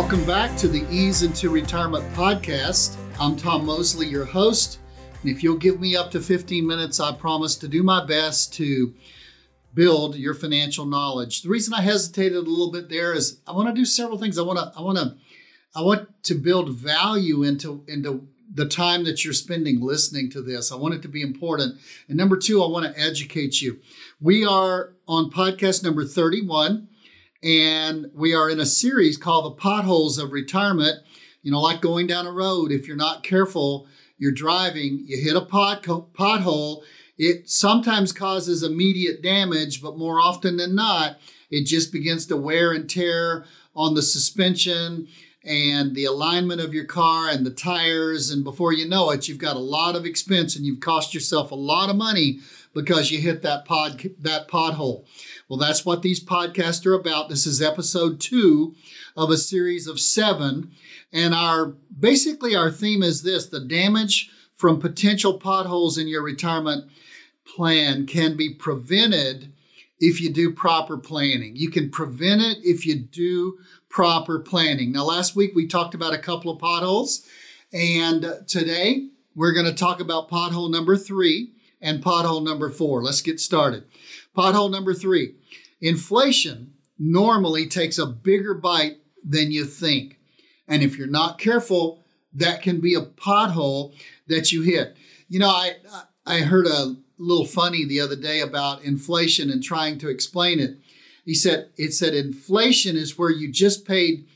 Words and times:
Welcome 0.00 0.24
back 0.24 0.56
to 0.56 0.66
the 0.66 0.88
Ease 0.90 1.22
into 1.22 1.50
Retirement 1.50 2.10
podcast. 2.14 2.96
I'm 3.20 3.36
Tom 3.36 3.66
Mosley, 3.66 4.06
your 4.06 4.24
host. 4.24 4.78
And 5.20 5.30
if 5.30 5.42
you'll 5.42 5.58
give 5.58 5.78
me 5.78 5.94
up 5.94 6.10
to 6.12 6.20
15 6.20 6.66
minutes, 6.66 7.00
I 7.00 7.12
promise 7.12 7.54
to 7.56 7.68
do 7.68 7.82
my 7.82 8.06
best 8.06 8.54
to 8.54 8.94
build 9.74 10.16
your 10.16 10.32
financial 10.32 10.86
knowledge. 10.86 11.42
The 11.42 11.50
reason 11.50 11.74
I 11.74 11.82
hesitated 11.82 12.38
a 12.38 12.40
little 12.40 12.72
bit 12.72 12.88
there 12.88 13.12
is 13.12 13.40
I 13.46 13.52
want 13.52 13.68
to 13.68 13.74
do 13.74 13.84
several 13.84 14.16
things. 14.16 14.38
I 14.38 14.42
want 14.42 14.58
to 14.58 14.72
I 14.74 14.80
want 14.80 14.96
to 14.96 15.16
I 15.76 15.82
want 15.82 16.08
to 16.24 16.34
build 16.34 16.70
value 16.70 17.42
into 17.42 17.84
into 17.86 18.26
the 18.52 18.66
time 18.66 19.04
that 19.04 19.22
you're 19.22 19.34
spending 19.34 19.82
listening 19.82 20.30
to 20.30 20.40
this. 20.40 20.72
I 20.72 20.76
want 20.76 20.94
it 20.94 21.02
to 21.02 21.08
be 21.08 21.20
important. 21.20 21.78
And 22.08 22.16
number 22.16 22.38
2, 22.38 22.62
I 22.62 22.68
want 22.68 22.86
to 22.86 23.00
educate 23.00 23.60
you. 23.60 23.80
We 24.18 24.46
are 24.46 24.94
on 25.06 25.30
podcast 25.30 25.84
number 25.84 26.06
31 26.06 26.88
and 27.42 28.10
we 28.14 28.34
are 28.34 28.50
in 28.50 28.60
a 28.60 28.66
series 28.66 29.16
called 29.16 29.44
The 29.44 29.60
Potholes 29.60 30.18
of 30.18 30.32
Retirement. 30.32 30.98
You 31.42 31.50
know, 31.50 31.60
like 31.60 31.80
going 31.80 32.06
down 32.06 32.26
a 32.26 32.32
road, 32.32 32.70
if 32.70 32.86
you're 32.86 32.96
not 32.96 33.22
careful, 33.22 33.86
you're 34.18 34.32
driving, 34.32 35.04
you 35.06 35.16
hit 35.16 35.36
a 35.36 35.40
pot, 35.40 35.82
pothole, 35.82 36.82
it 37.16 37.48
sometimes 37.48 38.12
causes 38.12 38.62
immediate 38.62 39.22
damage, 39.22 39.82
but 39.82 39.96
more 39.96 40.20
often 40.20 40.56
than 40.56 40.74
not, 40.74 41.18
it 41.50 41.64
just 41.64 41.92
begins 41.92 42.26
to 42.26 42.36
wear 42.36 42.72
and 42.72 42.88
tear 42.88 43.44
on 43.74 43.94
the 43.94 44.02
suspension 44.02 45.08
and 45.44 45.94
the 45.94 46.04
alignment 46.04 46.60
of 46.60 46.74
your 46.74 46.84
car 46.84 47.28
and 47.28 47.46
the 47.46 47.50
tires. 47.50 48.30
And 48.30 48.44
before 48.44 48.72
you 48.72 48.88
know 48.88 49.10
it, 49.10 49.28
you've 49.28 49.38
got 49.38 49.56
a 49.56 49.60
lot 49.60 49.96
of 49.96 50.04
expense 50.04 50.56
and 50.56 50.66
you've 50.66 50.80
cost 50.80 51.14
yourself 51.14 51.50
a 51.50 51.56
lot 51.56 51.90
of 51.90 51.96
money 51.96 52.40
because 52.74 53.10
you 53.10 53.18
hit 53.20 53.42
that 53.42 53.64
pod 53.64 54.10
that 54.20 54.48
pothole. 54.48 55.04
Well, 55.48 55.58
that's 55.58 55.84
what 55.84 56.02
these 56.02 56.22
podcasts 56.22 56.86
are 56.86 56.94
about. 56.94 57.28
This 57.28 57.46
is 57.46 57.60
episode 57.62 58.20
two 58.20 58.74
of 59.16 59.30
a 59.30 59.36
series 59.36 59.86
of 59.86 59.98
seven. 59.98 60.70
And 61.12 61.34
our 61.34 61.74
basically 61.98 62.54
our 62.54 62.70
theme 62.70 63.02
is 63.02 63.22
this 63.22 63.46
the 63.46 63.60
damage 63.60 64.30
from 64.56 64.78
potential 64.78 65.38
potholes 65.38 65.96
in 65.96 66.06
your 66.06 66.22
retirement 66.22 66.84
plan 67.44 68.06
can 68.06 68.36
be 68.36 68.52
prevented 68.52 69.52
if 69.98 70.20
you 70.20 70.32
do 70.32 70.52
proper 70.52 70.96
planning. 70.96 71.56
You 71.56 71.70
can 71.70 71.90
prevent 71.90 72.40
it 72.40 72.58
if 72.62 72.86
you 72.86 72.96
do 72.96 73.58
proper 73.90 74.38
planning. 74.38 74.92
Now, 74.92 75.04
last 75.04 75.36
week 75.36 75.52
we 75.54 75.66
talked 75.66 75.94
about 75.94 76.14
a 76.14 76.18
couple 76.18 76.50
of 76.50 76.60
potholes, 76.60 77.26
and 77.72 78.44
today 78.46 79.08
we're 79.34 79.52
going 79.52 79.66
to 79.66 79.74
talk 79.74 80.00
about 80.00 80.30
pothole 80.30 80.70
number 80.70 80.96
three 80.96 81.52
and 81.82 82.02
pothole 82.02 82.42
number 82.42 82.70
four. 82.70 83.02
Let's 83.02 83.20
get 83.20 83.40
started. 83.40 83.84
Pothole 84.34 84.70
number 84.70 84.94
three 84.94 85.34
inflation 85.80 86.74
normally 86.98 87.66
takes 87.66 87.98
a 87.98 88.06
bigger 88.06 88.54
bite 88.54 88.98
than 89.24 89.50
you 89.50 89.64
think. 89.64 90.18
And 90.68 90.82
if 90.82 90.96
you're 90.96 91.06
not 91.06 91.38
careful, 91.38 92.04
that 92.32 92.62
can 92.62 92.80
be 92.80 92.94
a 92.94 93.02
pothole 93.02 93.94
that 94.28 94.52
you 94.52 94.62
hit. 94.62 94.96
You 95.28 95.40
know, 95.40 95.48
I 95.48 95.76
I 96.24 96.40
heard 96.40 96.66
a 96.66 96.96
little 97.18 97.46
funny 97.46 97.84
the 97.84 98.00
other 98.00 98.16
day 98.16 98.40
about 98.40 98.84
inflation 98.84 99.50
and 99.50 99.62
trying 99.62 99.98
to 99.98 100.08
explain 100.08 100.60
it. 100.60 100.78
He 101.30 101.36
said 101.36 101.68
it 101.76 101.92
said 101.92 102.12
inflation 102.12 102.96
is 102.96 103.16
where 103.16 103.30
you 103.30 103.52
just 103.52 103.86
paid 103.86 104.26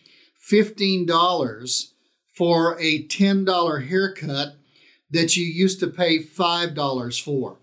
$15 0.48 1.86
for 2.32 2.78
a 2.78 3.02
$10 3.08 3.88
haircut 3.88 4.54
that 5.10 5.36
you 5.36 5.44
used 5.44 5.80
to 5.80 5.88
pay 5.88 6.20
$5 6.20 7.20
for. 7.20 7.56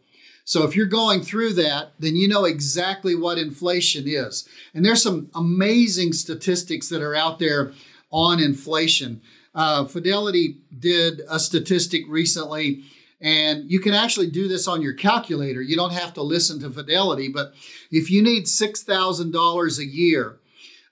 So 0.44 0.64
if 0.64 0.76
you're 0.76 0.86
going 0.86 1.22
through 1.22 1.54
that, 1.54 1.94
then 1.98 2.18
you 2.18 2.28
know 2.28 2.44
exactly 2.44 3.16
what 3.16 3.38
inflation 3.38 4.04
is. 4.06 4.50
And 4.74 4.84
there's 4.84 5.02
some 5.02 5.30
amazing 5.34 6.12
statistics 6.12 6.90
that 6.90 7.02
are 7.02 7.16
out 7.16 7.40
there 7.40 7.72
on 8.12 8.42
inflation. 8.42 9.22
Uh, 9.56 9.86
Fidelity 9.86 10.58
did 10.78 11.22
a 11.30 11.40
statistic 11.40 12.04
recently, 12.10 12.84
and 13.22 13.70
you 13.70 13.80
can 13.80 13.94
actually 13.94 14.28
do 14.28 14.48
this 14.48 14.68
on 14.68 14.82
your 14.82 14.94
calculator. 14.94 15.62
You 15.62 15.76
don't 15.76 15.94
have 15.94 16.14
to 16.16 16.24
listen 16.24 16.60
to 16.62 16.72
Fidelity, 16.72 17.28
but 17.28 17.54
if 17.92 18.10
you 18.10 18.22
need 18.22 18.46
$6,000 18.46 19.78
a 19.78 19.86
year, 19.86 20.40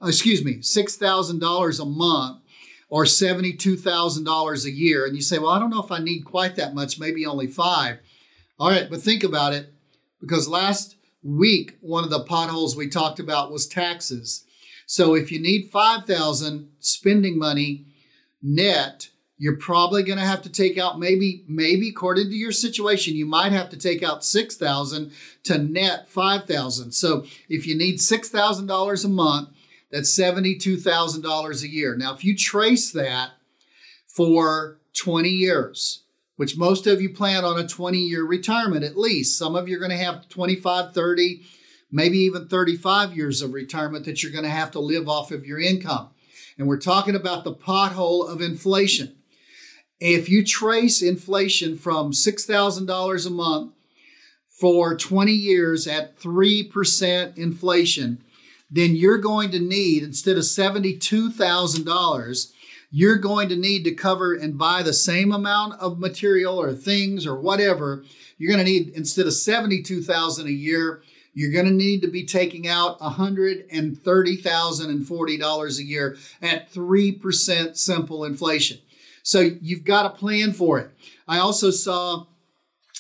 excuse 0.02 0.46
me, 0.46 0.56
$6,000 0.58 1.82
a 1.82 1.86
month, 1.86 2.42
or 2.92 3.04
$72,000 3.04 4.66
a 4.66 4.72
year, 4.72 5.06
and 5.06 5.16
you 5.16 5.22
say, 5.22 5.38
Well, 5.38 5.52
I 5.52 5.60
don't 5.60 5.70
know 5.70 5.84
if 5.84 5.92
I 5.92 6.00
need 6.00 6.26
quite 6.26 6.56
that 6.56 6.74
much, 6.74 7.00
maybe 7.00 7.24
only 7.24 7.46
five 7.46 8.00
all 8.60 8.70
right, 8.70 8.90
but 8.90 9.02
think 9.02 9.24
about 9.24 9.54
it 9.54 9.74
because 10.20 10.50
last 10.50 10.98
week 11.24 11.78
one 11.80 12.04
of 12.04 12.10
the 12.10 12.26
potholes 12.26 12.76
we 12.76 12.90
talked 12.90 13.20
about 13.20 13.52
was 13.52 13.66
taxes. 13.66 14.44
So 14.86 15.16
if 15.16 15.32
you 15.32 15.40
need 15.40 15.72
5000 15.72 16.70
spending 16.80 17.40
money 17.40 17.86
net, 18.42 19.10
you're 19.40 19.56
probably 19.56 20.04
going 20.04 20.20
to 20.20 20.26
have 20.26 20.44
to 20.44 20.52
take 20.52 20.78
out 20.78 21.00
maybe 21.00 21.44
maybe 21.48 21.90
according 21.90 22.30
to 22.30 22.36
your 22.36 22.52
situation 22.52 23.16
you 23.16 23.26
might 23.26 23.52
have 23.52 23.70
to 23.70 23.78
take 23.78 24.04
out 24.04 24.24
6000 24.24 25.12
to 25.44 25.58
net 25.58 26.08
5000 26.08 26.92
so 26.92 27.26
if 27.48 27.66
you 27.66 27.76
need 27.76 27.98
$6000 27.98 29.06
a 29.06 29.08
month 29.08 29.50
that's 29.92 30.20
$72000 30.20 31.64
a 31.64 31.68
year 31.68 31.96
now 31.96 32.14
if 32.14 32.24
you 32.24 32.36
trace 32.36 32.92
that 32.92 33.32
for 34.08 34.80
20 34.94 35.30
years 35.30 36.04
which 36.40 36.56
most 36.56 36.88
of 36.88 37.02
you 37.02 37.10
plan 37.10 37.44
on 37.44 37.60
a 37.60 37.68
20 37.68 37.98
year 37.98 38.24
retirement 38.24 38.86
at 38.86 38.98
least. 38.98 39.38
Some 39.38 39.58
of 39.58 39.68
you 39.68 39.76
are 39.76 39.80
going 39.80 39.92
to 39.92 39.98
have 39.98 40.30
25, 40.30 40.94
30, 40.94 41.42
maybe 41.92 42.18
even 42.20 42.48
35 42.48 43.14
years 43.14 43.42
of 43.42 43.54
retirement 43.54 44.06
that 44.06 44.24
you're 44.24 44.32
going 44.32 44.46
to 44.46 44.50
have 44.50 44.72
to 44.72 44.80
live 44.80 45.10
off 45.10 45.34
of 45.34 45.46
your 45.46 45.60
income. 45.60 46.12
And 46.58 46.66
we're 46.66 46.80
talking 46.80 47.14
about 47.14 47.44
the 47.44 47.54
pothole 47.54 48.26
of 48.26 48.40
inflation. 48.40 49.18
If 50.00 50.30
you 50.30 50.46
trace 50.46 51.02
inflation 51.02 51.78
from 51.78 52.14
$6,000 52.14 53.26
a 53.26 53.30
month 53.30 53.74
for 54.48 54.96
20 54.96 55.32
years 55.32 55.88
at 55.88 56.18
3% 56.18 57.38
inflation, 57.38 58.24
then 58.72 58.96
you're 58.96 59.18
going 59.18 59.50
to 59.52 59.60
need, 59.60 60.04
instead 60.04 60.38
of 60.38 60.44
$72,000, 60.44 62.52
you're 62.92 63.18
going 63.18 63.50
to 63.50 63.58
need 63.58 63.84
to 63.84 63.94
cover 63.94 64.34
and 64.34 64.58
buy 64.58 64.82
the 64.84 64.94
same 64.94 65.34
amount 65.34 65.80
of 65.82 66.00
material 66.00 66.58
or 66.60 66.74
things 66.74 67.28
or 67.28 67.40
whatever. 67.40 68.04
You're 68.38 68.54
going 68.54 68.66
to 68.66 68.72
need 68.72 68.94
instead 68.96 69.28
of 69.28 69.34
72,000 69.34 70.48
a 70.48 70.52
year, 70.52 71.02
you're 71.34 71.52
going 71.52 71.66
to 71.66 71.72
need 71.72 72.02
to 72.02 72.08
be 72.08 72.26
taking 72.26 72.68
out 72.68 73.00
$130,040 73.00 75.78
a 75.78 75.84
year 75.84 76.18
at 76.42 76.72
3% 76.72 77.78
simple 77.78 78.24
inflation. 78.24 78.80
So 79.24 79.40
you've 79.62 79.84
got 79.84 80.06
a 80.06 80.18
plan 80.18 80.54
for 80.54 80.80
it. 80.80 80.92
I 81.28 81.40
also 81.40 81.72
saw 81.72 82.26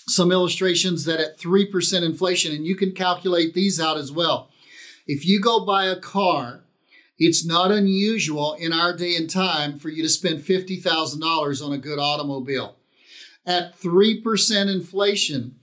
some 0.07 0.31
illustrations 0.31 1.05
that 1.05 1.19
at 1.19 1.37
3% 1.37 2.03
inflation, 2.03 2.53
and 2.53 2.65
you 2.65 2.75
can 2.75 2.93
calculate 2.93 3.53
these 3.53 3.79
out 3.79 3.97
as 3.97 4.11
well. 4.11 4.49
If 5.07 5.25
you 5.25 5.41
go 5.41 5.65
buy 5.65 5.85
a 5.85 5.99
car 5.99 6.63
it's 7.19 7.45
not 7.45 7.71
unusual 7.71 8.53
in 8.53 8.71
our 8.71 8.95
day 8.95 9.15
and 9.15 9.29
time 9.29 9.77
for 9.77 9.89
you 9.89 10.01
to 10.01 10.09
spend 10.09 10.39
$50,000 10.39 11.65
on 11.65 11.73
a 11.73 11.77
good 11.77 11.99
automobile. 11.99 12.77
At 13.45 13.77
3% 13.77 14.73
inflation, 14.73 15.55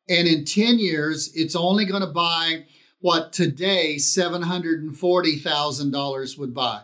and 0.09 0.27
in 0.27 0.45
ten 0.45 0.79
years, 0.79 1.31
it's 1.35 1.55
only 1.55 1.85
going 1.85 2.03
to 2.03 2.13
buy 2.13 2.65
what 3.01 3.33
today 3.33 3.99
seven 3.99 4.43
hundred 4.43 4.83
and 4.83 4.97
forty 4.97 5.37
thousand 5.37 5.93
dollars 5.93 6.39
would 6.39 6.55
buy. 6.55 6.81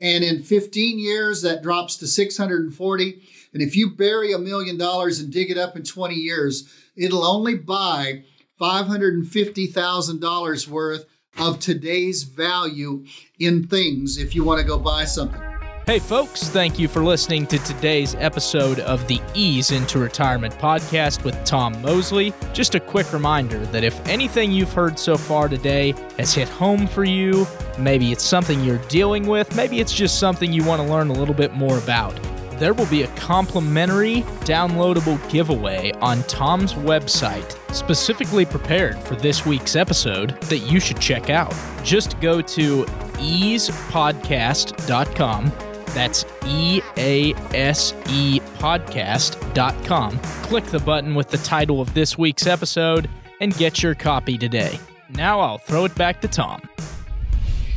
And 0.00 0.24
in 0.24 0.42
15 0.42 0.98
years, 0.98 1.42
that 1.42 1.62
drops 1.62 1.96
to 1.96 2.06
640. 2.06 3.22
And 3.52 3.62
if 3.62 3.76
you 3.76 3.90
bury 3.90 4.32
a 4.32 4.38
million 4.38 4.76
dollars 4.76 5.20
and 5.20 5.32
dig 5.32 5.50
it 5.50 5.56
up 5.56 5.76
in 5.76 5.84
20 5.84 6.14
years, 6.14 6.68
it'll 6.96 7.24
only 7.24 7.54
buy 7.54 8.24
$550,000 8.60 10.68
worth 10.68 11.06
of 11.38 11.60
today's 11.60 12.24
value 12.24 13.04
in 13.38 13.66
things 13.66 14.18
if 14.18 14.34
you 14.34 14.44
want 14.44 14.60
to 14.60 14.66
go 14.66 14.78
buy 14.78 15.04
something. 15.04 15.55
Hey, 15.86 16.00
folks, 16.00 16.48
thank 16.48 16.80
you 16.80 16.88
for 16.88 17.04
listening 17.04 17.46
to 17.46 17.58
today's 17.58 18.16
episode 18.16 18.80
of 18.80 19.06
the 19.06 19.20
Ease 19.34 19.70
into 19.70 20.00
Retirement 20.00 20.52
podcast 20.54 21.22
with 21.22 21.40
Tom 21.44 21.80
Mosley. 21.80 22.34
Just 22.52 22.74
a 22.74 22.80
quick 22.80 23.12
reminder 23.12 23.64
that 23.66 23.84
if 23.84 24.04
anything 24.08 24.50
you've 24.50 24.72
heard 24.72 24.98
so 24.98 25.16
far 25.16 25.48
today 25.48 25.94
has 26.18 26.34
hit 26.34 26.48
home 26.48 26.88
for 26.88 27.04
you, 27.04 27.46
maybe 27.78 28.10
it's 28.10 28.24
something 28.24 28.64
you're 28.64 28.84
dealing 28.88 29.28
with, 29.28 29.54
maybe 29.54 29.78
it's 29.78 29.92
just 29.92 30.18
something 30.18 30.52
you 30.52 30.64
want 30.64 30.82
to 30.82 30.88
learn 30.88 31.08
a 31.08 31.12
little 31.12 31.36
bit 31.36 31.54
more 31.54 31.78
about, 31.78 32.18
there 32.58 32.74
will 32.74 32.86
be 32.86 33.04
a 33.04 33.08
complimentary 33.14 34.22
downloadable 34.42 35.20
giveaway 35.30 35.92
on 36.00 36.24
Tom's 36.24 36.74
website, 36.74 37.56
specifically 37.72 38.44
prepared 38.44 38.98
for 38.98 39.14
this 39.14 39.46
week's 39.46 39.76
episode 39.76 40.30
that 40.42 40.58
you 40.58 40.80
should 40.80 41.00
check 41.00 41.30
out. 41.30 41.54
Just 41.84 42.20
go 42.20 42.42
to 42.42 42.84
easepodcast.com 43.18 45.52
that's 45.96 46.26
E 46.44 46.82
A 46.98 47.32
S 47.54 47.94
E 48.10 48.38
podcast.com. 48.58 50.18
Click 50.18 50.64
the 50.66 50.78
button 50.78 51.14
with 51.14 51.30
the 51.30 51.38
title 51.38 51.80
of 51.80 51.94
this 51.94 52.18
week's 52.18 52.46
episode 52.46 53.08
and 53.40 53.56
get 53.56 53.82
your 53.82 53.94
copy 53.94 54.36
today. 54.36 54.78
Now 55.08 55.40
I'll 55.40 55.56
throw 55.56 55.86
it 55.86 55.94
back 55.94 56.20
to 56.20 56.28
Tom. 56.28 56.68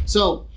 So, 0.06 0.48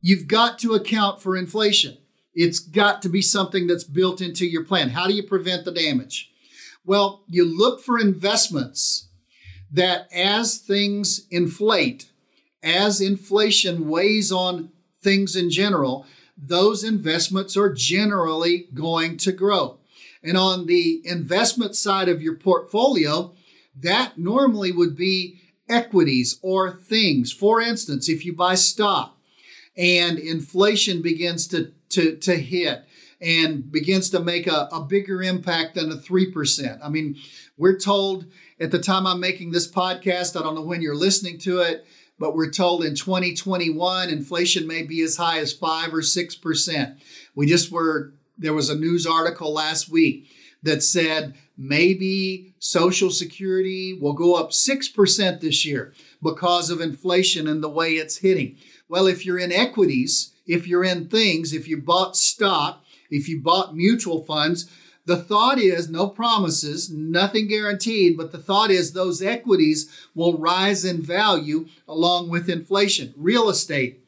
you've 0.00 0.28
got 0.28 0.60
to 0.60 0.74
account 0.74 1.20
for 1.20 1.36
inflation. 1.36 1.98
It's 2.34 2.60
got 2.60 3.02
to 3.02 3.08
be 3.08 3.20
something 3.20 3.66
that's 3.66 3.82
built 3.82 4.20
into 4.20 4.46
your 4.46 4.64
plan. 4.64 4.90
How 4.90 5.08
do 5.08 5.12
you 5.14 5.24
prevent 5.24 5.64
the 5.64 5.72
damage? 5.72 6.30
Well, 6.84 7.24
you 7.26 7.44
look 7.44 7.82
for 7.82 7.98
investments 7.98 9.08
that 9.72 10.06
as 10.12 10.58
things 10.58 11.26
inflate, 11.32 12.10
as 12.62 13.00
inflation 13.00 13.88
weighs 13.88 14.30
on 14.30 14.70
things 15.02 15.34
in 15.34 15.50
general, 15.50 16.06
those 16.40 16.84
investments 16.84 17.56
are 17.56 17.72
generally 17.72 18.68
going 18.72 19.16
to 19.18 19.32
grow. 19.32 19.78
And 20.22 20.36
on 20.36 20.66
the 20.66 21.00
investment 21.04 21.74
side 21.74 22.08
of 22.08 22.22
your 22.22 22.36
portfolio, 22.36 23.34
that 23.76 24.18
normally 24.18 24.72
would 24.72 24.96
be 24.96 25.40
equities 25.68 26.38
or 26.42 26.72
things. 26.72 27.32
For 27.32 27.60
instance, 27.60 28.08
if 28.08 28.24
you 28.24 28.32
buy 28.32 28.54
stock 28.54 29.16
and 29.76 30.18
inflation 30.18 31.02
begins 31.02 31.46
to, 31.48 31.72
to, 31.90 32.16
to 32.16 32.36
hit 32.36 32.84
and 33.20 33.70
begins 33.70 34.10
to 34.10 34.20
make 34.20 34.46
a, 34.46 34.68
a 34.72 34.80
bigger 34.80 35.22
impact 35.22 35.74
than 35.74 35.90
a 35.90 35.96
3%. 35.96 36.78
I 36.82 36.88
mean, 36.88 37.16
we're 37.56 37.78
told 37.78 38.26
at 38.60 38.70
the 38.70 38.78
time 38.78 39.06
I'm 39.06 39.20
making 39.20 39.50
this 39.50 39.70
podcast, 39.70 40.38
I 40.38 40.42
don't 40.42 40.54
know 40.54 40.62
when 40.62 40.82
you're 40.82 40.94
listening 40.94 41.38
to 41.38 41.60
it, 41.60 41.86
but 42.18 42.34
we're 42.34 42.50
told 42.50 42.84
in 42.84 42.94
2021 42.94 44.10
inflation 44.10 44.66
may 44.66 44.82
be 44.82 45.02
as 45.02 45.16
high 45.16 45.38
as 45.38 45.52
5 45.52 45.94
or 45.94 46.00
6%. 46.00 46.96
We 47.34 47.46
just 47.46 47.70
were 47.70 48.12
there 48.36 48.54
was 48.54 48.70
a 48.70 48.78
news 48.78 49.06
article 49.06 49.52
last 49.52 49.88
week 49.88 50.28
that 50.62 50.82
said 50.82 51.34
maybe 51.56 52.54
social 52.58 53.10
security 53.10 53.98
will 54.00 54.12
go 54.12 54.34
up 54.34 54.50
6% 54.50 55.40
this 55.40 55.66
year 55.66 55.92
because 56.22 56.70
of 56.70 56.80
inflation 56.80 57.48
and 57.48 57.62
the 57.62 57.68
way 57.68 57.94
it's 57.94 58.18
hitting. 58.18 58.56
Well, 58.88 59.06
if 59.06 59.26
you're 59.26 59.38
in 59.38 59.52
equities, 59.52 60.32
if 60.46 60.66
you're 60.66 60.84
in 60.84 61.08
things, 61.08 61.52
if 61.52 61.68
you 61.68 61.78
bought 61.80 62.16
stock, 62.16 62.84
if 63.10 63.28
you 63.28 63.40
bought 63.40 63.76
mutual 63.76 64.24
funds, 64.24 64.70
the 65.08 65.16
thought 65.16 65.58
is 65.58 65.88
no 65.88 66.06
promises, 66.06 66.90
nothing 66.90 67.48
guaranteed, 67.48 68.14
but 68.18 68.30
the 68.30 68.36
thought 68.36 68.70
is 68.70 68.92
those 68.92 69.22
equities 69.22 69.90
will 70.14 70.36
rise 70.36 70.84
in 70.84 71.00
value 71.00 71.66
along 71.88 72.28
with 72.28 72.50
inflation. 72.50 73.14
Real 73.16 73.48
estate 73.48 74.04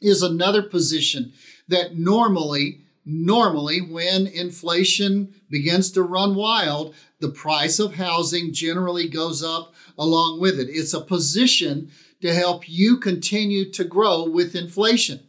is 0.00 0.22
another 0.22 0.62
position 0.62 1.32
that 1.66 1.96
normally 1.96 2.82
normally 3.04 3.80
when 3.80 4.28
inflation 4.28 5.34
begins 5.50 5.90
to 5.90 6.02
run 6.02 6.36
wild 6.36 6.94
the 7.20 7.28
price 7.28 7.78
of 7.78 7.96
housing 7.96 8.50
generally 8.50 9.06
goes 9.06 9.42
up 9.42 9.74
along 9.98 10.40
with 10.40 10.58
it 10.58 10.68
it's 10.70 10.94
a 10.94 11.00
position 11.02 11.90
to 12.22 12.32
help 12.32 12.66
you 12.66 12.96
continue 12.96 13.70
to 13.70 13.84
grow 13.84 14.24
with 14.24 14.54
inflation 14.54 15.20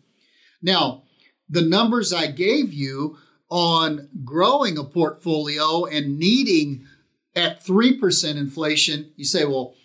now 0.62 1.04
the 1.50 1.62
numbers 1.62 2.14
i 2.14 2.28
gave 2.28 2.72
you 2.72 3.18
on 3.50 4.10
growing 4.24 4.78
a 4.78 4.84
portfolio 4.84 5.86
and 5.86 6.18
needing 6.18 6.86
at 7.36 7.64
3% 7.64 8.38
inflation, 8.38 9.12
you 9.16 9.26
say, 9.26 9.46
well, 9.46 9.76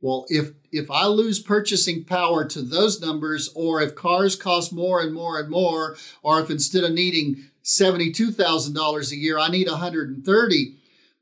well, 0.00 0.24
if 0.28 0.52
if 0.72 0.90
I 0.90 1.06
lose 1.06 1.40
purchasing 1.40 2.04
power 2.04 2.44
to 2.46 2.62
those 2.62 3.00
numbers, 3.00 3.50
or 3.54 3.82
if 3.82 3.94
cars 3.94 4.36
cost 4.36 4.72
more 4.72 5.00
and 5.00 5.12
more 5.12 5.38
and 5.38 5.50
more, 5.50 5.96
or 6.22 6.40
if 6.40 6.48
instead 6.48 6.84
of 6.84 6.92
needing 6.92 7.50
$72,000 7.64 9.12
a 9.12 9.16
year, 9.16 9.38
I 9.38 9.48
need 9.48 9.68
130, 9.68 10.76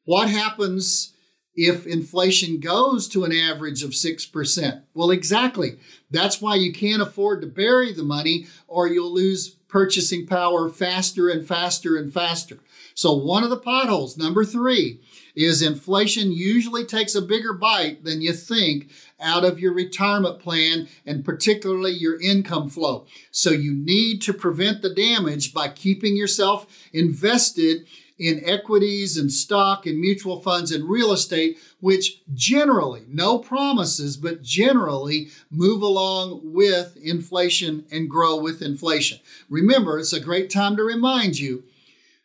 what 0.05 0.29
happens 0.29 1.15
if 1.59 1.89
inflation 1.89 2.61
goes 2.61 3.09
to 3.09 3.25
an 3.25 3.33
average 3.33 3.83
of 3.83 3.91
6%? 3.91 4.83
Well, 4.95 5.11
exactly. 5.11 5.79
That's 6.09 6.41
why 6.41 6.55
you 6.55 6.73
can't 6.73 7.03
afford 7.03 7.41
to 7.41 7.49
bury 7.49 7.93
the 7.93 8.05
money 8.05 8.47
or 8.69 8.87
you'll 8.87 9.13
lose 9.13 9.57
purchasing 9.67 10.25
power 10.25 10.69
faster 10.69 11.29
and 11.29 11.47
faster 11.47 11.97
and 11.97 12.15
faster. 12.15 12.61
So, 12.95 13.13
one 13.13 13.43
of 13.43 13.51
the 13.51 13.59
potholes, 13.59 14.17
number 14.17 14.45
three, 14.45 15.01
is 15.35 15.61
inflation 15.61 16.31
usually 16.31 16.85
takes 16.85 17.17
a 17.17 17.23
bigger 17.23 17.53
bite 17.53 18.05
than 18.05 18.21
you 18.23 18.33
think 18.33 18.91
out 19.21 19.45
of 19.45 19.59
your 19.59 19.73
retirement 19.73 20.39
plan 20.39 20.89
and 21.05 21.25
particularly 21.25 21.93
your 21.93 22.21
income 22.21 22.69
flow. 22.69 23.07
So, 23.33 23.51
you 23.51 23.75
need 23.75 24.23
to 24.23 24.33
prevent 24.33 24.83
the 24.83 24.95
damage 24.95 25.53
by 25.53 25.69
keeping 25.69 26.17
yourself 26.17 26.67
invested 26.93 27.87
in 28.19 28.43
equities 28.45 29.17
and 29.17 29.33
stock 29.33 29.87
and 29.87 30.01
mutual 30.01 30.41
funds 30.41 30.73
and 30.73 30.89
real 30.89 31.13
estate, 31.13 31.59
which 31.81 32.21
generally, 32.35 33.05
no 33.09 33.39
promises, 33.39 34.17
but 34.17 34.43
generally 34.43 35.29
move 35.51 35.83
along 35.83 36.41
with 36.43 36.97
inflation 36.97 37.85
and 37.91 38.11
grow 38.11 38.37
with 38.37 38.61
inflation. 38.61 39.21
Remember, 39.49 39.99
it's 39.99 40.13
a 40.13 40.21
great 40.21 40.51
time 40.51 40.77
to 40.77 40.83
remind 40.83 41.39
you 41.39 41.65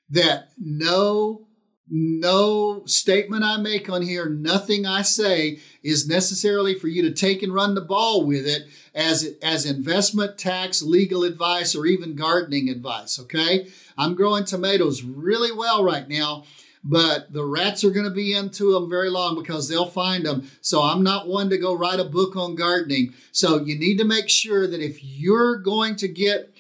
that 0.10 0.50
no 0.58 1.48
no 1.90 2.84
statement 2.86 3.44
I 3.44 3.58
make 3.58 3.90
on 3.90 4.02
here, 4.02 4.30
nothing 4.30 4.86
I 4.86 5.02
say 5.02 5.60
is 5.84 6.08
necessarily 6.08 6.78
for 6.80 6.88
you 6.88 7.02
to 7.04 7.12
take 7.12 7.44
and 7.44 7.54
run 7.54 7.76
the 7.76 7.82
ball 7.82 8.26
with 8.26 8.48
it 8.48 8.64
as 8.96 9.36
as 9.42 9.66
investment, 9.66 10.38
tax, 10.38 10.82
legal 10.82 11.24
advice, 11.24 11.76
or 11.76 11.86
even 11.86 12.16
gardening 12.16 12.70
advice. 12.70 13.20
Okay, 13.20 13.68
I'm 13.98 14.16
growing 14.16 14.46
tomatoes 14.46 15.04
really 15.04 15.52
well 15.52 15.84
right 15.84 16.08
now, 16.08 16.46
but 16.84 17.32
the 17.34 17.46
rats 17.46 17.84
are 17.84 17.92
going 17.92 18.08
to 18.08 18.16
be 18.16 18.34
into 18.34 18.74
them 18.74 18.90
very 18.90 19.10
long 19.10 19.36
because 19.36 19.68
they'll 19.68 19.86
find 19.86 20.26
them. 20.26 20.50
So 20.62 20.82
I'm 20.82 21.04
not 21.04 21.28
one 21.28 21.50
to 21.50 21.58
go 21.58 21.76
write 21.76 22.00
a 22.00 22.06
book 22.06 22.36
on 22.36 22.56
gardening. 22.56 23.14
So 23.32 23.60
you 23.60 23.78
need 23.78 23.98
to 23.98 24.06
make 24.06 24.30
sure 24.30 24.68
that 24.68 24.82
if 24.82 25.04
you're 25.04 25.58
going 25.58 25.98
to 25.98 26.08
get 26.08 26.54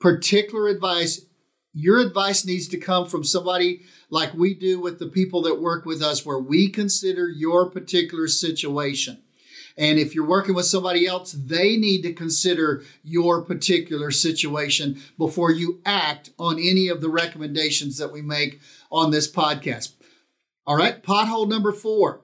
particular 0.00 0.68
advice, 0.68 1.24
your 1.76 2.00
advice 2.00 2.46
needs 2.46 2.66
to 2.68 2.78
come 2.78 3.06
from 3.06 3.22
somebody 3.22 3.82
like 4.08 4.32
we 4.32 4.54
do 4.54 4.80
with 4.80 4.98
the 4.98 5.08
people 5.08 5.42
that 5.42 5.60
work 5.60 5.84
with 5.84 6.00
us, 6.00 6.24
where 6.24 6.38
we 6.38 6.70
consider 6.70 7.28
your 7.28 7.68
particular 7.68 8.28
situation. 8.28 9.22
And 9.76 9.98
if 9.98 10.14
you're 10.14 10.26
working 10.26 10.54
with 10.54 10.64
somebody 10.64 11.06
else, 11.06 11.32
they 11.32 11.76
need 11.76 12.00
to 12.04 12.14
consider 12.14 12.82
your 13.04 13.42
particular 13.42 14.10
situation 14.10 15.02
before 15.18 15.50
you 15.52 15.82
act 15.84 16.30
on 16.38 16.58
any 16.58 16.88
of 16.88 17.02
the 17.02 17.10
recommendations 17.10 17.98
that 17.98 18.10
we 18.10 18.22
make 18.22 18.58
on 18.90 19.10
this 19.10 19.30
podcast. 19.30 19.92
All 20.66 20.78
right, 20.78 21.02
pothole 21.02 21.46
number 21.46 21.72
four 21.72 22.22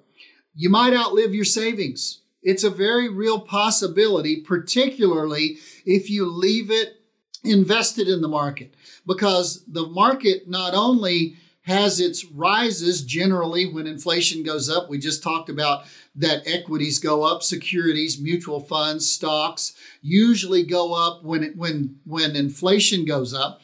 you 0.55 0.71
might 0.71 0.95
outlive 0.95 1.35
your 1.35 1.47
savings. 1.47 2.21
It's 2.43 2.65
a 2.65 2.71
very 2.71 3.09
real 3.09 3.41
possibility, 3.41 4.41
particularly 4.43 5.59
if 5.87 6.11
you 6.11 6.27
leave 6.27 6.71
it 6.71 7.02
invested 7.45 8.09
in 8.09 8.21
the 8.21 8.29
market 8.29 8.75
because 9.07 9.65
the 9.67 9.87
market 9.87 10.49
not 10.49 10.75
only 10.75 11.37
has 11.63 12.01
its 12.01 12.25
rises 12.25 13.05
generally 13.05 13.67
when 13.67 13.87
inflation 13.87 14.43
goes 14.43 14.69
up. 14.69 14.89
We 14.89 14.99
just 14.99 15.23
talked 15.23 15.49
about 15.49 15.85
that 16.17 16.43
equities 16.47 16.99
go 16.99 17.23
up, 17.23 17.43
securities, 17.43 18.21
mutual 18.21 18.61
funds, 18.61 19.09
stocks 19.09 19.75
usually 20.01 20.65
go 20.65 20.95
up 20.95 21.23
when 21.23 21.45
it, 21.45 21.57
when 21.57 22.01
when 22.05 22.35
inflation 22.37 23.05
goes 23.05 23.33
up. 23.33 23.61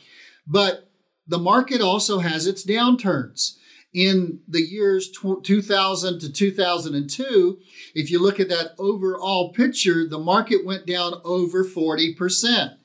But 0.46 0.90
the 1.26 1.38
market 1.38 1.80
also 1.80 2.20
has 2.20 2.46
its 2.46 2.64
downturns. 2.64 3.56
In 3.94 4.40
the 4.46 4.60
years 4.60 5.10
2000 5.10 6.20
to 6.20 6.32
2002, 6.32 7.58
if 7.94 8.10
you 8.10 8.22
look 8.22 8.38
at 8.38 8.50
that 8.50 8.72
overall 8.78 9.52
picture, 9.52 10.06
the 10.06 10.18
market 10.18 10.64
went 10.64 10.86
down 10.86 11.14
over 11.24 11.64
40%. 11.64 12.76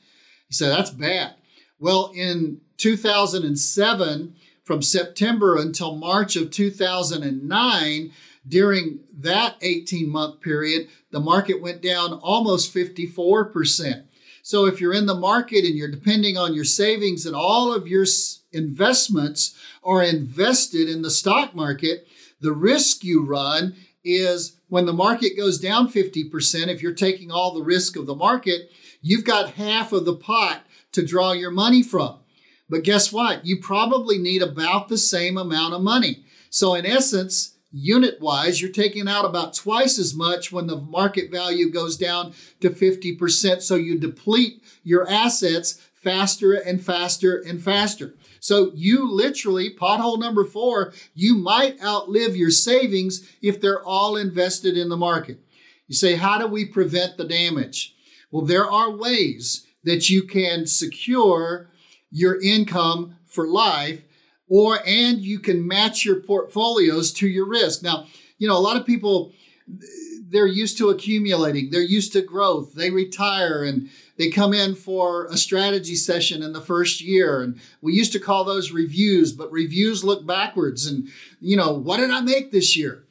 You 0.49 0.55
say 0.55 0.67
that's 0.67 0.91
bad. 0.91 1.35
Well, 1.79 2.11
in 2.15 2.61
2007, 2.77 4.35
from 4.63 4.81
September 4.81 5.57
until 5.57 5.95
March 5.95 6.35
of 6.35 6.51
2009, 6.51 8.11
during 8.47 8.99
that 9.19 9.55
18 9.61 10.09
month 10.09 10.41
period, 10.41 10.87
the 11.11 11.19
market 11.19 11.61
went 11.61 11.81
down 11.81 12.13
almost 12.13 12.73
54%. 12.73 14.03
So 14.41 14.65
if 14.65 14.81
you're 14.81 14.93
in 14.93 15.05
the 15.05 15.15
market 15.15 15.63
and 15.63 15.75
you're 15.75 15.91
depending 15.91 16.37
on 16.37 16.53
your 16.53 16.65
savings 16.65 17.25
and 17.25 17.35
all 17.35 17.73
of 17.73 17.87
your 17.87 18.05
investments 18.51 19.55
are 19.83 20.03
invested 20.03 20.89
in 20.89 21.01
the 21.01 21.09
stock 21.09 21.55
market, 21.55 22.07
the 22.41 22.51
risk 22.51 23.03
you 23.03 23.25
run 23.25 23.75
is 24.03 24.57
when 24.73 24.87
the 24.87 24.91
market 24.91 25.37
goes 25.37 25.59
down 25.59 25.87
50%, 25.87 26.67
if 26.67 26.81
you're 26.81 26.95
taking 26.95 27.29
all 27.29 27.53
the 27.53 27.61
risk 27.61 27.95
of 27.95 28.07
the 28.07 28.15
market, 28.15 28.71
you've 29.03 29.23
got 29.23 29.51
half 29.51 29.93
of 29.93 30.03
the 30.03 30.15
pot 30.15 30.65
to 30.93 31.05
draw 31.05 31.31
your 31.31 31.51
money 31.51 31.83
from. 31.83 32.17
But 32.67 32.81
guess 32.81 33.13
what? 33.13 33.45
You 33.45 33.57
probably 33.61 34.17
need 34.17 34.41
about 34.41 34.89
the 34.89 34.97
same 34.97 35.37
amount 35.37 35.75
of 35.75 35.83
money. 35.83 36.25
So, 36.49 36.73
in 36.73 36.87
essence, 36.87 37.53
unit 37.71 38.19
wise, 38.19 38.63
you're 38.63 38.71
taking 38.71 39.07
out 39.07 39.25
about 39.25 39.53
twice 39.53 39.99
as 39.99 40.15
much 40.15 40.51
when 40.51 40.65
the 40.65 40.81
market 40.81 41.29
value 41.29 41.69
goes 41.69 41.95
down 41.95 42.33
to 42.61 42.71
50%. 42.71 43.61
So, 43.61 43.75
you 43.75 43.99
deplete 43.99 44.63
your 44.83 45.07
assets 45.07 45.87
faster 45.93 46.53
and 46.53 46.83
faster 46.83 47.37
and 47.37 47.61
faster. 47.61 48.15
So, 48.43 48.73
you 48.75 49.09
literally, 49.09 49.73
pothole 49.73 50.19
number 50.19 50.43
four, 50.43 50.91
you 51.13 51.37
might 51.37 51.81
outlive 51.81 52.35
your 52.35 52.51
savings 52.51 53.25
if 53.41 53.61
they're 53.61 53.81
all 53.81 54.17
invested 54.17 54.77
in 54.77 54.89
the 54.89 54.97
market. 54.97 55.39
You 55.87 55.95
say, 55.95 56.15
how 56.15 56.37
do 56.39 56.47
we 56.47 56.65
prevent 56.65 57.15
the 57.15 57.23
damage? 57.23 57.95
Well, 58.31 58.43
there 58.43 58.69
are 58.69 58.91
ways 58.91 59.65
that 59.85 60.09
you 60.09 60.23
can 60.23 60.65
secure 60.65 61.69
your 62.11 62.41
income 62.41 63.15
for 63.27 63.47
life 63.47 64.01
or 64.49 64.79
and 64.85 65.19
you 65.19 65.39
can 65.39 65.65
match 65.65 66.03
your 66.03 66.19
portfolios 66.19 67.13
to 67.13 67.29
your 67.29 67.47
risk. 67.47 67.81
Now, 67.81 68.07
you 68.39 68.49
know, 68.49 68.57
a 68.57 68.59
lot 68.59 68.75
of 68.75 68.85
people 68.85 69.31
they're 70.27 70.47
used 70.47 70.77
to 70.79 70.89
accumulating, 70.89 71.69
they're 71.69 71.81
used 71.81 72.11
to 72.11 72.21
growth. 72.21 72.73
They 72.73 72.89
retire 72.89 73.63
and 73.63 73.89
they 74.17 74.29
come 74.29 74.53
in 74.53 74.75
for 74.75 75.25
a 75.25 75.37
strategy 75.37 75.95
session 75.95 76.43
in 76.43 76.53
the 76.53 76.61
first 76.61 77.01
year 77.01 77.41
and 77.41 77.59
we 77.81 77.93
used 77.93 78.11
to 78.13 78.19
call 78.19 78.43
those 78.43 78.71
reviews, 78.71 79.31
but 79.31 79.51
reviews 79.51 80.03
look 80.03 80.25
backwards 80.25 80.85
and 80.85 81.07
you 81.39 81.57
know, 81.57 81.73
what 81.73 81.97
did 81.97 82.11
I 82.11 82.21
make 82.21 82.51
this 82.51 82.77
year? 82.77 83.03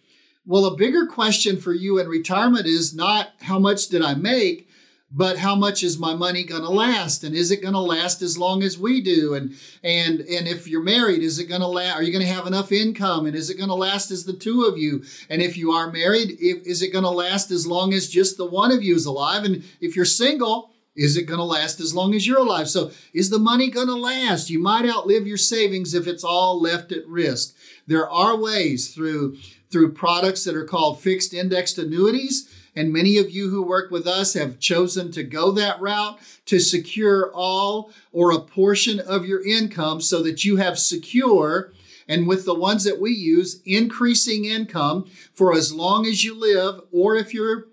Well, 0.47 0.65
a 0.65 0.77
bigger 0.77 1.07
question 1.07 1.61
for 1.61 1.73
you 1.73 1.99
in 1.99 2.09
retirement 2.09 2.67
is 2.67 2.95
not 2.95 3.31
how 3.41 3.59
much 3.59 3.89
did 3.89 4.03
I 4.03 4.15
make, 4.15 4.69
but 5.15 5.39
how 5.39 5.55
much 5.55 5.83
is 5.83 5.99
my 5.99 6.15
money 6.15 6.43
going 6.43 6.63
to 6.63 6.71
last 6.71 7.23
and 7.23 7.35
is 7.35 7.51
it 7.51 7.61
going 7.61 7.75
to 7.75 7.81
last 7.81 8.23
as 8.23 8.39
long 8.39 8.63
as 8.63 8.79
we 8.79 9.03
do? 9.03 9.35
And 9.35 9.55
and 9.85 10.21
and 10.21 10.49
if 10.49 10.67
you're 10.67 10.83
married 10.83 11.23
is 11.23 11.39
it 11.39 11.47
going 11.47 11.61
to 11.61 11.67
last 11.67 11.97
are 11.97 12.03
you 12.03 12.13
going 12.13 12.25
to 12.25 12.33
have 12.33 12.47
enough 12.47 12.73
income 12.73 13.27
and 13.27 13.37
is 13.37 13.51
it 13.51 13.57
going 13.57 13.69
to 13.69 13.75
last 13.75 14.11
as 14.11 14.25
the 14.25 14.33
two 14.33 14.65
of 14.65 14.79
you? 14.79 15.05
And 15.29 15.43
if 15.43 15.57
you 15.57 15.73
are 15.73 15.93
married 15.93 16.37
if, 16.41 16.67
is 16.67 16.81
it 16.81 16.93
going 16.93 17.05
to 17.05 17.11
last 17.11 17.51
as 17.51 17.67
long 17.67 17.93
as 17.93 18.09
just 18.09 18.37
the 18.37 18.47
one 18.47 18.73
of 18.73 18.83
you 18.83 18.95
is 18.95 19.07
alive? 19.07 19.45
And 19.45 19.65
if 19.81 19.97
you're 19.97 20.05
single 20.05 20.72
is 20.95 21.17
it 21.17 21.25
going 21.25 21.39
to 21.39 21.45
last 21.45 21.81
as 21.81 21.95
long 21.95 22.15
as 22.15 22.27
you're 22.27 22.39
alive 22.39 22.69
so 22.69 22.91
is 23.15 23.31
the 23.31 23.39
money 23.39 23.71
going 23.71 23.87
to 23.89 23.95
last? 23.95 24.51
You 24.51 24.59
might 24.59 24.89
outlive 24.89 25.27
your 25.27 25.39
savings 25.39 25.95
if 25.95 26.07
it's 26.07 26.25
all 26.25 26.61
left 26.61 26.93
at 26.93 27.07
risk. 27.07 27.55
There 27.87 28.09
are 28.09 28.37
ways 28.37 28.95
through 28.95 29.37
through 29.71 29.93
products 29.93 30.45
that 30.45 30.55
are 30.55 30.67
called 30.67 31.01
fixed 31.01 31.33
indexed 31.33 31.79
annuities 31.79 32.49
and 32.75 32.93
many 32.93 33.19
of 33.19 33.31
you 33.31 33.51
who 33.51 33.63
work 33.63 33.91
with 33.91 34.07
us 34.07 34.35
have 34.35 34.59
chosen 34.59 35.13
to 35.13 35.23
go 35.23 35.51
that 35.53 35.81
route 35.81 36.19
to 36.47 36.59
secure 36.59 37.31
all 37.35 37.91
or 38.13 38.33
a 38.33 38.41
portion 38.41 39.01
of 39.01 39.27
your 39.27 39.45
income 39.47 40.01
so 40.01 40.23
that 40.23 40.45
you 40.45 40.57
have 40.57 40.79
secure 40.79 41.73
and 42.09 42.27
with 42.27 42.45
the 42.45 42.55
ones 42.55 42.85
that 42.85 43.01
we 43.01 43.13
use, 43.13 43.63
increasing 43.65 44.45
income 44.45 45.07
for 45.35 45.55
as 45.55 45.73
long 45.73 46.05
as 46.07 46.25
you 46.25 46.35
live, 46.35 46.81
or 46.91 47.17
if 47.17 47.33
you're 47.33 47.69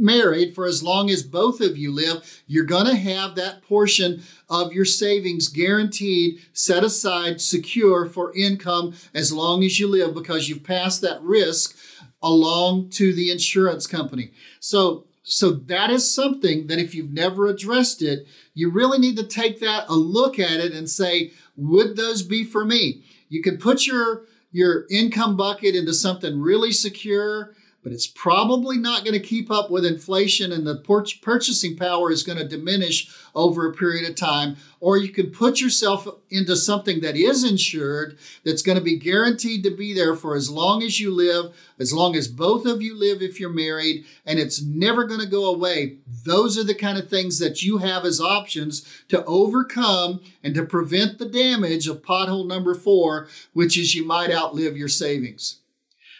married 0.00 0.54
for 0.54 0.66
as 0.66 0.82
long 0.82 1.10
as 1.10 1.22
both 1.22 1.60
of 1.60 1.76
you 1.76 1.92
live, 1.92 2.42
you're 2.46 2.64
going 2.64 2.86
to 2.86 2.96
have 2.96 3.34
that 3.34 3.62
portion 3.62 4.22
of 4.48 4.72
your 4.72 4.84
savings 4.84 5.48
guaranteed, 5.48 6.40
set 6.52 6.82
aside, 6.82 7.40
secure 7.40 8.06
for 8.06 8.34
income 8.36 8.94
as 9.14 9.32
long 9.32 9.62
as 9.62 9.78
you 9.78 9.86
live 9.86 10.14
because 10.14 10.48
you've 10.48 10.64
passed 10.64 11.00
that 11.02 11.22
risk 11.22 11.76
along 12.22 12.90
to 12.90 13.14
the 13.14 13.30
insurance 13.30 13.86
company. 13.86 14.32
So 14.58 15.06
so 15.22 15.52
that 15.52 15.90
is 15.90 16.12
something 16.12 16.66
that 16.66 16.78
if 16.78 16.94
you've 16.94 17.12
never 17.12 17.46
addressed 17.46 18.02
it, 18.02 18.26
you 18.54 18.70
really 18.70 18.98
need 18.98 19.16
to 19.18 19.22
take 19.26 19.60
that 19.60 19.84
a 19.88 19.94
look 19.94 20.38
at 20.38 20.58
it 20.58 20.72
and 20.72 20.90
say, 20.90 21.32
would 21.56 21.96
those 21.96 22.22
be 22.22 22.42
for 22.42 22.64
me? 22.64 23.04
You 23.28 23.42
can 23.42 23.58
put 23.58 23.86
your 23.86 24.24
your 24.50 24.86
income 24.90 25.36
bucket 25.36 25.76
into 25.76 25.94
something 25.94 26.40
really 26.40 26.72
secure 26.72 27.54
but 27.82 27.92
it's 27.92 28.06
probably 28.06 28.76
not 28.76 29.04
going 29.04 29.18
to 29.18 29.26
keep 29.26 29.50
up 29.50 29.70
with 29.70 29.86
inflation 29.86 30.52
and 30.52 30.66
the 30.66 30.76
purchasing 31.22 31.76
power 31.76 32.10
is 32.10 32.22
going 32.22 32.38
to 32.38 32.46
diminish 32.46 33.10
over 33.34 33.68
a 33.68 33.72
period 33.72 34.08
of 34.08 34.16
time. 34.16 34.56
Or 34.80 34.96
you 34.96 35.10
can 35.10 35.30
put 35.30 35.60
yourself 35.60 36.06
into 36.30 36.56
something 36.56 37.00
that 37.00 37.16
is 37.16 37.44
insured, 37.44 38.18
that's 38.44 38.62
going 38.62 38.78
to 38.78 38.84
be 38.84 38.98
guaranteed 38.98 39.62
to 39.64 39.70
be 39.70 39.94
there 39.94 40.14
for 40.14 40.34
as 40.34 40.50
long 40.50 40.82
as 40.82 41.00
you 41.00 41.10
live, 41.10 41.54
as 41.78 41.92
long 41.92 42.16
as 42.16 42.28
both 42.28 42.66
of 42.66 42.82
you 42.82 42.98
live 42.98 43.22
if 43.22 43.38
you're 43.38 43.50
married, 43.50 44.04
and 44.26 44.38
it's 44.38 44.62
never 44.62 45.04
going 45.04 45.20
to 45.20 45.26
go 45.26 45.46
away. 45.46 45.98
Those 46.24 46.58
are 46.58 46.64
the 46.64 46.74
kind 46.74 46.98
of 46.98 47.08
things 47.08 47.38
that 47.38 47.62
you 47.62 47.78
have 47.78 48.04
as 48.04 48.20
options 48.20 48.86
to 49.08 49.24
overcome 49.24 50.20
and 50.42 50.54
to 50.54 50.64
prevent 50.64 51.18
the 51.18 51.28
damage 51.28 51.86
of 51.86 52.02
pothole 52.02 52.46
number 52.46 52.74
four, 52.74 53.28
which 53.52 53.78
is 53.78 53.94
you 53.94 54.04
might 54.04 54.30
outlive 54.30 54.76
your 54.76 54.88
savings. 54.88 55.59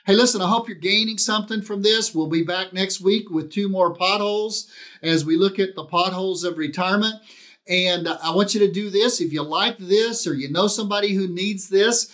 Hey, 0.07 0.15
listen, 0.15 0.41
I 0.41 0.49
hope 0.49 0.67
you're 0.67 0.79
gaining 0.79 1.19
something 1.19 1.61
from 1.61 1.83
this. 1.83 2.15
We'll 2.15 2.27
be 2.27 2.43
back 2.43 2.73
next 2.73 3.03
week 3.03 3.29
with 3.29 3.53
two 3.53 3.69
more 3.69 3.95
potholes 3.95 4.71
as 5.03 5.27
we 5.27 5.37
look 5.37 5.59
at 5.59 5.75
the 5.75 5.85
potholes 5.85 6.43
of 6.43 6.57
retirement. 6.57 7.17
And 7.69 8.09
I 8.09 8.35
want 8.35 8.55
you 8.55 8.61
to 8.61 8.73
do 8.73 8.89
this. 8.89 9.21
If 9.21 9.31
you 9.31 9.43
like 9.43 9.77
this 9.77 10.27
or 10.27 10.33
you 10.33 10.51
know 10.51 10.69
somebody 10.69 11.13
who 11.13 11.29
needs 11.29 11.69
this, 11.69 12.11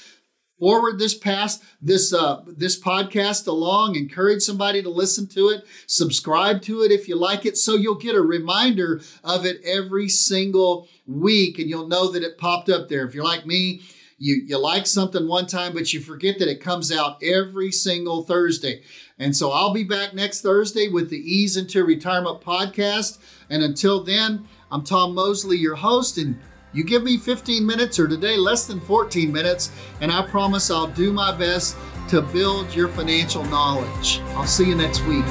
forward 0.58 0.98
this 0.98 1.14
past 1.14 1.62
this 1.82 2.12
uh, 2.12 2.42
this 2.46 2.80
podcast 2.80 3.46
along 3.46 3.94
encourage 3.94 4.40
somebody 4.40 4.82
to 4.82 4.88
listen 4.88 5.26
to 5.28 5.48
it 5.50 5.62
subscribe 5.86 6.62
to 6.62 6.80
it 6.80 6.90
if 6.90 7.06
you 7.08 7.14
like 7.14 7.44
it 7.44 7.58
so 7.58 7.74
you'll 7.74 7.94
get 7.94 8.14
a 8.14 8.22
reminder 8.22 9.02
of 9.22 9.44
it 9.44 9.60
every 9.66 10.08
single 10.08 10.88
week 11.06 11.58
and 11.58 11.68
you'll 11.68 11.88
know 11.88 12.10
that 12.10 12.22
it 12.22 12.38
popped 12.38 12.70
up 12.70 12.88
there 12.88 13.06
if 13.06 13.14
you're 13.14 13.22
like 13.22 13.44
me 13.44 13.82
you 14.18 14.42
you 14.46 14.58
like 14.58 14.86
something 14.86 15.28
one 15.28 15.46
time, 15.46 15.74
but 15.74 15.92
you 15.92 16.00
forget 16.00 16.38
that 16.38 16.48
it 16.48 16.60
comes 16.60 16.90
out 16.90 17.22
every 17.22 17.70
single 17.70 18.22
Thursday. 18.22 18.82
And 19.18 19.34
so 19.34 19.50
I'll 19.50 19.72
be 19.72 19.84
back 19.84 20.14
next 20.14 20.42
Thursday 20.42 20.88
with 20.88 21.10
the 21.10 21.18
Ease 21.18 21.56
into 21.56 21.84
Retirement 21.84 22.40
podcast. 22.40 23.18
And 23.50 23.62
until 23.62 24.02
then, 24.02 24.46
I'm 24.70 24.84
Tom 24.84 25.14
Mosley, 25.14 25.56
your 25.56 25.76
host, 25.76 26.18
and 26.18 26.38
you 26.72 26.84
give 26.84 27.02
me 27.02 27.16
15 27.16 27.64
minutes 27.64 27.98
or 27.98 28.06
today 28.06 28.36
less 28.36 28.66
than 28.66 28.80
14 28.80 29.32
minutes, 29.32 29.72
and 30.00 30.12
I 30.12 30.26
promise 30.26 30.70
I'll 30.70 30.88
do 30.88 31.12
my 31.12 31.34
best 31.34 31.76
to 32.08 32.20
build 32.20 32.74
your 32.74 32.88
financial 32.88 33.44
knowledge. 33.44 34.20
I'll 34.34 34.46
see 34.46 34.68
you 34.68 34.74
next 34.74 35.02
week. 35.06 35.24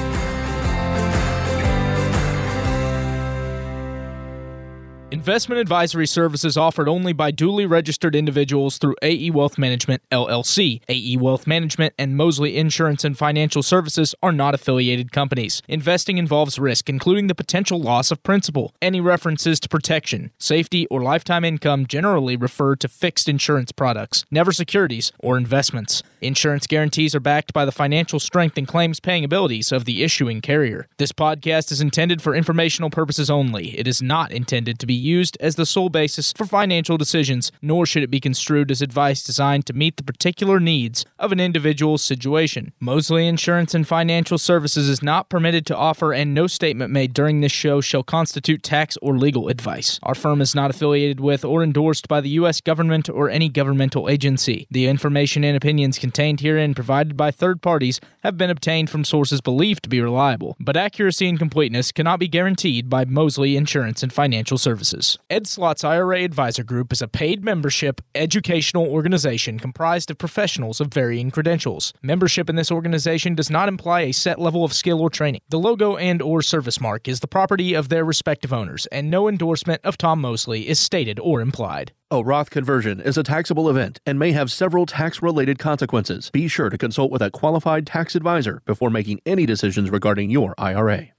Investment 5.16 5.58
advisory 5.58 6.06
services 6.06 6.58
offered 6.58 6.90
only 6.90 7.14
by 7.14 7.30
duly 7.30 7.64
registered 7.64 8.14
individuals 8.14 8.76
through 8.76 8.96
AE 9.00 9.30
Wealth 9.30 9.56
Management, 9.56 10.02
LLC. 10.12 10.82
AE 10.90 11.16
Wealth 11.16 11.46
Management 11.46 11.94
and 11.98 12.18
Mosley 12.18 12.58
Insurance 12.58 13.02
and 13.02 13.16
Financial 13.16 13.62
Services 13.62 14.14
are 14.22 14.30
not 14.30 14.54
affiliated 14.54 15.12
companies. 15.12 15.62
Investing 15.68 16.18
involves 16.18 16.58
risk, 16.58 16.90
including 16.90 17.28
the 17.28 17.34
potential 17.34 17.80
loss 17.80 18.10
of 18.10 18.22
principal. 18.22 18.74
Any 18.82 19.00
references 19.00 19.58
to 19.60 19.70
protection, 19.70 20.32
safety, 20.38 20.86
or 20.88 21.00
lifetime 21.00 21.46
income 21.46 21.86
generally 21.86 22.36
refer 22.36 22.76
to 22.76 22.86
fixed 22.86 23.26
insurance 23.26 23.72
products, 23.72 24.26
never 24.30 24.52
securities 24.52 25.12
or 25.18 25.38
investments. 25.38 26.02
Insurance 26.22 26.66
guarantees 26.66 27.14
are 27.14 27.20
backed 27.20 27.52
by 27.52 27.66
the 27.66 27.72
financial 27.72 28.18
strength 28.18 28.56
and 28.56 28.66
claims 28.66 29.00
paying 29.00 29.22
abilities 29.22 29.70
of 29.70 29.84
the 29.84 30.02
issuing 30.02 30.40
carrier. 30.40 30.88
This 30.96 31.12
podcast 31.12 31.70
is 31.70 31.82
intended 31.82 32.22
for 32.22 32.34
informational 32.34 32.88
purposes 32.88 33.28
only. 33.28 33.78
It 33.78 33.86
is 33.86 34.00
not 34.00 34.32
intended 34.32 34.78
to 34.78 34.86
be 34.86 34.94
used 34.94 35.36
as 35.40 35.56
the 35.56 35.66
sole 35.66 35.90
basis 35.90 36.32
for 36.32 36.46
financial 36.46 36.96
decisions, 36.96 37.52
nor 37.60 37.84
should 37.84 38.02
it 38.02 38.10
be 38.10 38.18
construed 38.18 38.70
as 38.70 38.80
advice 38.80 39.22
designed 39.22 39.66
to 39.66 39.74
meet 39.74 39.98
the 39.98 40.02
particular 40.02 40.58
needs 40.58 41.04
of 41.18 41.32
an 41.32 41.40
individual's 41.40 42.02
situation. 42.02 42.72
Mosley 42.80 43.26
Insurance 43.26 43.74
and 43.74 43.86
Financial 43.86 44.38
Services 44.38 44.88
is 44.88 45.02
not 45.02 45.28
permitted 45.28 45.66
to 45.66 45.76
offer, 45.76 46.14
and 46.14 46.32
no 46.32 46.46
statement 46.46 46.90
made 46.90 47.12
during 47.12 47.40
this 47.42 47.52
show 47.52 47.82
shall 47.82 48.02
constitute 48.02 48.62
tax 48.62 48.96
or 49.02 49.18
legal 49.18 49.48
advice. 49.48 50.00
Our 50.02 50.14
firm 50.14 50.40
is 50.40 50.54
not 50.54 50.70
affiliated 50.70 51.20
with 51.20 51.44
or 51.44 51.62
endorsed 51.62 52.08
by 52.08 52.22
the 52.22 52.30
U.S. 52.30 52.62
government 52.62 53.10
or 53.10 53.28
any 53.28 53.50
governmental 53.50 54.08
agency. 54.08 54.66
The 54.70 54.86
information 54.86 55.44
and 55.44 55.56
opinions 55.56 55.98
contained 56.06 56.38
herein 56.38 56.72
provided 56.72 57.16
by 57.16 57.32
third 57.32 57.60
parties 57.60 58.00
have 58.22 58.36
been 58.36 58.48
obtained 58.48 58.88
from 58.88 59.02
sources 59.02 59.40
believed 59.40 59.82
to 59.82 59.88
be 59.88 60.00
reliable, 60.00 60.56
but 60.60 60.76
accuracy 60.76 61.28
and 61.28 61.36
completeness 61.36 61.90
cannot 61.90 62.20
be 62.20 62.28
guaranteed 62.28 62.88
by 62.88 63.04
Mosley 63.04 63.56
Insurance 63.56 64.04
and 64.04 64.12
Financial 64.12 64.56
Services. 64.56 65.18
Ed 65.28 65.48
Slott's 65.48 65.82
IRA 65.82 66.22
Advisor 66.22 66.62
Group 66.62 66.92
is 66.92 67.02
a 67.02 67.08
paid 67.08 67.42
membership 67.42 68.00
educational 68.14 68.86
organization 68.86 69.58
comprised 69.58 70.08
of 70.08 70.16
professionals 70.16 70.80
of 70.80 70.94
varying 70.94 71.32
credentials. 71.32 71.92
Membership 72.02 72.48
in 72.48 72.54
this 72.54 72.70
organization 72.70 73.34
does 73.34 73.50
not 73.50 73.68
imply 73.68 74.02
a 74.02 74.12
set 74.12 74.38
level 74.38 74.62
of 74.62 74.72
skill 74.72 75.00
or 75.00 75.10
training. 75.10 75.40
The 75.48 75.58
logo 75.58 75.96
and 75.96 76.22
or 76.22 76.40
service 76.40 76.80
mark 76.80 77.08
is 77.08 77.18
the 77.18 77.26
property 77.26 77.74
of 77.74 77.88
their 77.88 78.04
respective 78.04 78.52
owners, 78.52 78.86
and 78.92 79.10
no 79.10 79.28
endorsement 79.28 79.84
of 79.84 79.98
Tom 79.98 80.20
Mosley 80.20 80.68
is 80.68 80.78
stated 80.78 81.18
or 81.18 81.40
implied. 81.40 81.90
A 82.08 82.22
Roth 82.22 82.50
conversion 82.50 83.00
is 83.00 83.18
a 83.18 83.24
taxable 83.24 83.68
event 83.68 83.98
and 84.06 84.16
may 84.16 84.30
have 84.30 84.52
several 84.52 84.86
tax 84.86 85.20
related 85.20 85.58
consequences. 85.58 86.30
Be 86.30 86.46
sure 86.46 86.70
to 86.70 86.78
consult 86.78 87.10
with 87.10 87.20
a 87.20 87.32
qualified 87.32 87.84
tax 87.84 88.14
advisor 88.14 88.62
before 88.64 88.90
making 88.90 89.18
any 89.26 89.44
decisions 89.44 89.90
regarding 89.90 90.30
your 90.30 90.54
IRA. 90.56 91.15